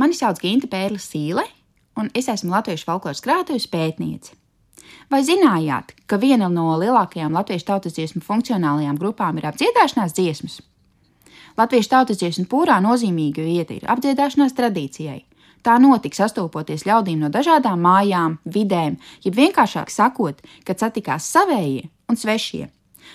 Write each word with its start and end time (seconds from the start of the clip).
Mani 0.00 0.16
sauc 0.16 0.38
Ginta 0.40 0.64
Pērlis 0.70 1.04
Sīle, 1.12 1.42
un 2.00 2.06
es 2.16 2.30
esmu 2.32 2.54
Latviešu 2.54 2.86
folkloras 2.88 3.20
krātuves 3.20 3.66
pētniece. 3.68 4.32
Vai 5.12 5.20
zinājāt, 5.26 5.92
ka 6.08 6.16
viena 6.22 6.48
no 6.48 6.70
lielākajām 6.80 7.34
latviešu 7.36 7.66
tautas 7.68 7.98
dziesmu 7.98 8.22
funkcionālajām 8.24 8.96
grupām 8.96 9.36
ir 9.36 9.50
apdziedāšanās 9.50 10.14
dziesmas? 10.16 10.54
Latviešu 11.60 11.92
tautas 11.92 12.22
dziesmu 12.22 12.46
pūrā 12.48 12.78
nozīmīga 12.80 13.44
vieta 13.44 13.76
ir 13.76 13.84
apdziedāšanās 13.92 14.56
tradīcijai. 14.56 15.18
Tā 15.60 15.76
notika 15.84 16.22
sastopoties 16.22 16.86
ļaudīm 16.88 17.20
no 17.20 17.28
dažādām 17.28 17.84
mājām, 17.84 18.38
vidēm, 18.48 18.96
jeb 19.20 19.36
vienkāršāk 19.36 19.92
sakot, 19.92 20.40
kad 20.64 20.80
satikās 20.80 21.28
savējie 21.28 21.90
un 22.08 22.16
svešie. 22.16 22.70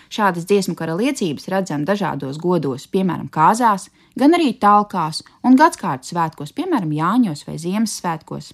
Šādas 0.10 0.48
dziesmu 0.50 0.76
kara 0.80 0.96
liecības 1.00 1.50
redzam 1.52 1.86
dažādos 1.88 2.40
godos, 2.42 2.88
piemēram, 2.92 3.30
kāzās, 3.32 3.90
gan 4.16 4.38
arī 4.38 4.54
talkās 4.60 5.24
un 5.44 5.58
gadsimta 5.60 6.08
svētkos, 6.08 6.54
piemēram, 6.56 6.94
Jāņos 6.96 7.46
vai 7.48 7.60
Ziemassvētkos. 7.62 8.52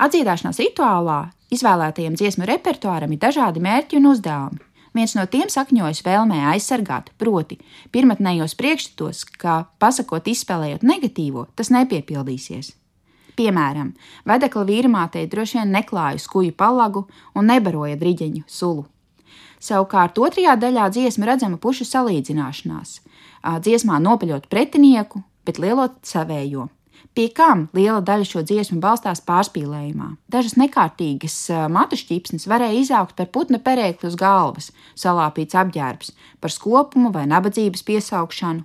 Atdziedāšanās 0.00 0.62
rituālā 0.62 1.20
izvēlētajiem 1.52 2.16
dziesmu 2.16 2.46
repertuāram 2.48 3.12
ir 3.12 3.20
dažādi 3.20 3.62
mērķi 3.62 3.98
un 4.00 4.10
uzdevumi. 4.14 4.66
Viens 4.96 5.14
no 5.14 5.22
tiem 5.30 5.46
sakņojas 5.52 6.02
vēlmē 6.02 6.40
aizsargāt, 6.50 7.12
proti, 7.20 7.60
pirmotnējos 7.94 8.56
priekšstatos, 8.58 9.22
ka 9.38 9.64
pasakot, 9.78 10.26
izspēlējot 10.26 10.82
negatīvo, 10.82 11.46
tas 11.54 11.70
nepiepildīsies. 11.70 12.72
Piemēram, 13.38 13.92
vedekla 14.26 14.64
vīrmātei 14.66 15.28
droši 15.30 15.60
vien 15.60 15.70
neklāja 15.76 16.18
skuju 16.18 16.56
palagu 16.58 17.06
un 17.38 17.46
nebaroja 17.52 17.98
driģeņu 18.00 18.42
sulu. 18.50 18.88
Savukārt 19.60 20.18
otrajā 20.18 20.56
daļā 20.56 20.88
dziesma 20.94 21.28
redzama 21.28 21.60
pušu 21.60 21.84
salīdzināšanās. 21.84 23.00
Dziesmā 23.60 23.98
nopeļot 24.00 24.48
pretinieku, 24.52 25.20
bet 25.44 25.60
lielot 25.60 25.98
savējo. 26.08 26.68
Pie 27.16 27.26
kam 27.34 27.64
liela 27.74 27.98
daļa 28.04 28.26
šo 28.28 28.40
dziesmu 28.46 28.78
balstās 28.80 29.20
pārspīlējumā. 29.26 30.12
Dažas 30.30 30.54
nekārtīgas 30.60 31.36
matu 31.72 31.98
šķipsnes 31.98 32.46
varēja 32.48 32.80
izaugt 32.84 33.16
par 33.18 33.28
putna 33.34 33.58
perēkli 33.58 34.06
uz 34.08 34.16
galvas, 34.20 34.70
salāpīts 34.94 35.58
apģērbs, 35.58 36.12
par 36.40 36.54
skopumu 36.54 37.10
vai 37.12 37.26
nabadzības 37.28 37.82
piesaukšanu. 37.88 38.62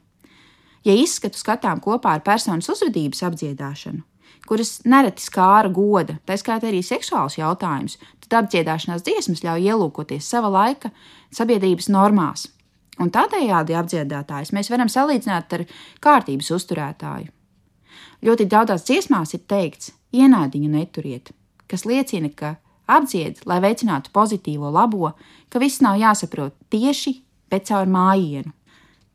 Ja 0.85 0.93
izskatu 0.93 1.41
skatām 1.41 1.81
kopā 1.81 2.19
ar 2.19 2.21
personas 2.21 2.69
uzvedības 2.69 3.23
apdziedāšanu, 3.25 4.03
kuras 4.47 4.79
nereti 4.85 5.25
skāra 5.25 5.71
goda, 5.73 6.17
tā 6.25 6.37
skaitā 6.39 6.69
arī 6.69 6.81
seksuāls 6.85 7.37
jautājums, 7.39 7.97
tad 8.25 8.43
apdziedāšanās 8.43 9.05
dziesmas 9.05 9.43
ļauj 9.45 9.69
ielūkoties 9.71 10.27
sava 10.29 10.51
laika 10.53 10.91
sabiedrības 11.33 11.89
normās. 11.93 12.47
Un 13.01 13.11
tādējādi 13.11 13.75
apdziedātājs 13.75 14.53
mēs 14.55 14.69
varam 14.71 14.91
salīdzināt 14.91 15.55
ar 15.57 15.65
kārtības 16.03 16.51
uzturētāju. 16.55 17.31
Ļoti 18.25 18.47
daudzās 18.49 18.85
dziesmās 18.87 19.35
ir 19.35 19.43
teikts, 19.49 19.91
ienaidīju 20.15 20.69
neturiet, 20.71 21.33
kas 21.67 21.83
liecina, 21.85 22.31
ka 22.31 22.55
apdzied, 22.87 23.41
lai 23.49 23.59
veicinātu 23.63 24.13
pozitīvo, 24.15 24.71
labo, 24.71 25.11
ka 25.49 25.59
viss 25.59 25.83
nav 25.83 25.99
jāsaprot 25.99 26.55
tieši, 26.73 27.17
bet 27.51 27.67
caur 27.69 27.89
mājienu. 27.89 28.53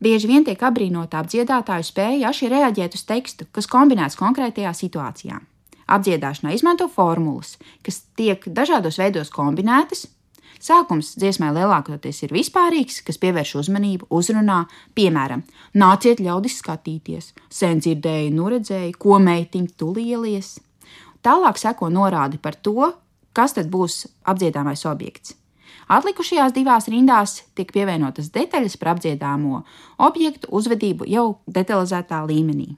Bieži 0.01 0.25
vien 0.31 0.41
tiek 0.41 0.61
apbrīnota 0.65 1.19
apdziedātāju 1.21 1.85
spēja 1.85 2.31
aši 2.31 2.49
reaģēt 2.49 2.95
uz 2.97 3.03
tekstu, 3.05 3.45
kas 3.53 3.67
kombinēts 3.69 4.17
konkrētajā 4.17 4.71
situācijā. 4.73 5.37
Apdziedāšanā 5.91 6.55
izmanto 6.55 6.87
formulas, 6.89 7.57
kas 7.85 7.99
tiek 8.17 8.47
dažādos 8.49 8.97
veidos 8.97 9.29
kombinētas. 9.33 10.07
Sākums 10.61 11.13
dziesmai 11.21 11.51
lielākoties 11.53 12.23
ir 12.25 12.33
vispārīgs, 12.33 13.01
kas 13.05 13.17
pievērš 13.21 13.53
uzmanību, 13.61 14.07
uzrunā, 14.13 14.63
piemēram, 14.97 15.43
nāciet 15.77 16.21
ļaudis 16.21 16.57
skatīties, 16.61 17.31
sen 17.49 17.81
dzirdēju, 17.81 18.33
nu 18.37 18.49
redzēju, 18.53 18.97
ko 19.01 19.19
meitiņa 19.21 19.77
tu 19.77 19.91
lielies. 19.97 20.55
Tālāk 21.21 21.61
seko 21.61 21.89
norādi 21.93 22.41
par 22.41 22.57
to, 22.57 22.91
kas 23.37 23.57
tad 23.57 23.69
būs 23.73 24.07
apdziedāmais 24.25 24.85
objekts. 24.89 25.37
Atlikušajās 25.91 26.53
divās 26.55 26.87
rindās 26.87 27.41
tiek 27.57 27.71
pievienotas 27.75 28.29
detaļas 28.31 28.77
par 28.79 28.93
apdziedāmo 28.93 29.63
objektu 29.99 30.47
uzvedību 30.55 31.07
jau 31.11 31.25
detalizētā 31.51 32.21
līmenī. 32.29 32.69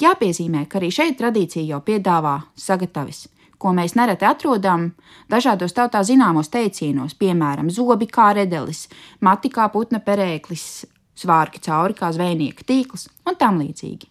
Jāpiezīmē, 0.00 0.64
ka 0.68 0.80
arī 0.80 0.88
šeit 0.94 1.18
tradīcija 1.20 1.66
jau 1.68 1.82
piedāvā 1.84 2.38
sagatavis, 2.56 3.26
ko 3.60 3.74
mēs 3.76 3.92
nereti 3.98 4.24
atrodam 4.24 4.88
dažādos 5.30 5.76
tautā 5.76 6.00
zināmos 6.08 6.48
teicienos, 6.52 7.12
piemēram, 7.20 7.68
zobi 7.70 8.08
kā 8.08 8.32
redelis, 8.38 8.86
mati 9.20 9.52
kā 9.52 9.68
putna 9.74 10.00
perēklis, 10.00 10.86
svārki 11.22 11.60
cauri 11.68 11.98
kā 11.98 12.10
zvejnieka 12.16 12.64
tīkls 12.64 13.10
un 13.28 13.36
tam 13.36 13.60
līdzīgi. 13.60 14.08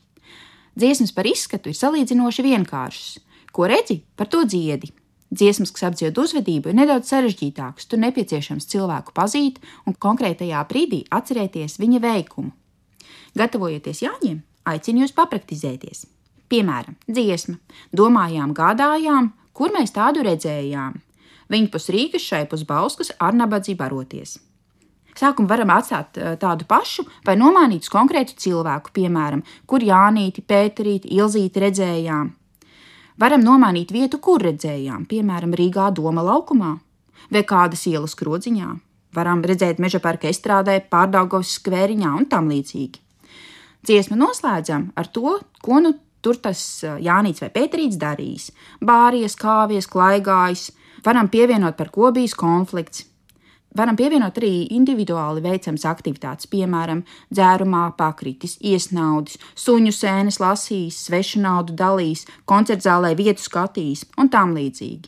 Dziesmas 0.77 1.11
par 1.11 1.27
izskatu 1.27 1.73
ir 1.73 1.75
salīdzinoši 1.75 2.45
vienkāršas. 2.45 3.19
Ko 3.51 3.65
redzi, 3.67 3.97
par 4.15 4.29
to 4.31 4.45
dziedi. 4.47 4.93
Dziesmas, 5.31 5.71
kas 5.71 5.85
apdzied 5.87 6.17
uzvedību, 6.19 6.71
ir 6.71 6.75
nedaudz 6.75 7.07
sarežģītākas. 7.13 7.87
Tur 7.87 8.01
nepieciešams 8.03 8.67
cilvēku 8.67 9.13
pazīt 9.15 9.61
un 9.87 9.95
konkrētajā 9.95 10.59
brīdī 10.67 11.05
atcerēties 11.07 11.77
viņa 11.79 12.01
veikumu. 12.03 12.51
Gatavojoties 13.39 14.03
Jāņiem, 14.03 14.41
aicinu 14.67 15.05
jūs 15.05 15.15
papraktizēties. 15.15 16.03
Piemēram, 16.51 16.97
dziesma, 17.07 17.55
domājām, 17.95 18.51
gādājām, 18.51 19.31
kur 19.55 19.71
mēs 19.71 19.95
tādu 19.95 20.25
redzējām. 20.27 20.99
Viņa 21.51 21.71
pus 21.71 21.87
Rīgas, 21.95 22.27
šai 22.27 22.43
pus 22.51 22.67
Bauskas 22.67 23.13
ar 23.19 23.35
nabadzību 23.35 23.79
baroties. 23.79 24.35
Sākumā 25.15 25.47
varam 25.51 25.71
atstāt 25.75 26.19
tādu 26.39 26.67
pašu 26.67 27.07
vai 27.27 27.37
nomainīt 27.39 27.87
uz 27.87 27.91
konkrētu 27.91 28.35
cilvēku, 28.39 28.91
piemēram, 28.95 29.43
kur 29.67 29.83
Jānīti, 29.83 30.43
Pēterīti, 30.43 31.11
Ilzīti 31.15 31.63
redzējām. 31.63 32.31
Varam 33.21 33.43
nomainīt 33.45 33.91
vietu, 33.93 34.17
kur 34.17 34.41
redzējām, 34.41 35.03
piemēram, 35.05 35.51
Rīgā 35.53 35.91
Doma 35.93 36.23
laukumā 36.25 36.71
vai 37.29 37.43
kādas 37.45 37.83
ielas 37.85 38.15
krodziņā. 38.17 38.69
Varam 39.13 39.43
redzēt 39.45 39.77
meža 39.83 39.99
parka 40.01 40.29
estrādē, 40.31 40.79
pārdaugovas 40.89 41.51
skvēriņā 41.59 42.13
un 42.17 42.25
tam 42.31 42.49
līdzīgi. 42.49 43.03
Dziesmu 43.85 44.17
noslēdzam 44.17 44.87
ar 44.97 45.09
to, 45.13 45.35
ko 45.61 45.81
nu 45.85 45.93
tur 46.21 46.39
tas 46.41 46.63
Jānis 46.81 47.43
vai 47.43 47.51
Pēterīts 47.53 48.01
darījis. 48.01 48.49
Bāries, 48.81 49.37
kāvies, 49.37 49.89
klaigājis, 49.91 50.71
varam 51.05 51.29
pievienot 51.29 51.77
par 51.77 51.93
ko 51.93 52.09
bijis 52.15 52.33
konflikts, 52.37 53.05
Varam 53.77 53.95
pievienot 53.95 54.35
arī 54.41 54.67
individuāli 54.75 55.43
veicams 55.45 55.85
aktivitātes, 55.87 56.49
piemēram, 56.51 57.05
dzērumā 57.31 57.85
pakritis, 57.95 58.57
iesnaudis, 58.59 59.39
suņu 59.55 59.93
sēnes 59.95 60.41
lasījis, 60.43 60.99
svešu 61.07 61.39
naudu 61.45 61.77
dalījis, 61.79 62.25
koncertzālē 62.51 63.13
vietu 63.15 63.45
skatījis 63.45 64.05
un 64.19 64.31
tam 64.33 64.51
līdzīgi. 64.59 65.07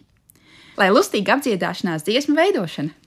Lai 0.80 0.90
lustīga 0.96 1.36
apdziedāšanās 1.36 2.08
dziesmu 2.08 2.40
veidošana! 2.40 3.03